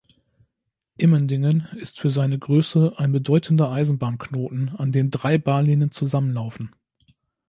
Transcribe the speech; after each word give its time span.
Immendingen 0.97 1.67
ist 1.75 1.99
für 1.99 2.09
seine 2.09 2.39
Größe 2.39 2.93
ein 2.97 3.11
bedeutender 3.11 3.69
Eisenbahnknoten, 3.69 4.69
an 4.69 4.91
dem 4.91 5.11
drei 5.11 5.37
Bahnlinien 5.37 5.91
zusammenlaufen. 5.91 6.73